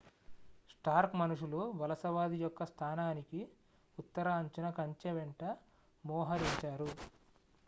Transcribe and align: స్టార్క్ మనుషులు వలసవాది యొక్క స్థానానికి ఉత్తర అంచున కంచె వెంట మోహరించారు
స్టార్క్ 0.69 1.15
మనుషులు 1.15 1.59
వలసవాది 1.75 2.37
యొక్క 2.37 2.65
స్థానానికి 2.65 3.41
ఉత్తర 3.97 4.27
అంచున 4.39 4.69
కంచె 4.71 5.11
వెంట 5.11 5.43
మోహరించారు 6.03 6.89